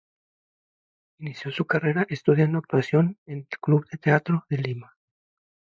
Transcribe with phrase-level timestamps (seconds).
[1.19, 4.97] Inició su carrera estudiando actuación el Club de Teatro de Lima.